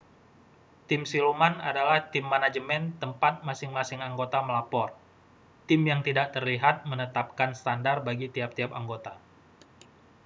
[0.89, 4.89] "tim siluman adalah tim manajemen tempat masing-masing anggota melapor.
[5.69, 9.13] tim yang tidak terlihat menetapkan standar bagi tiap-tiap anggota.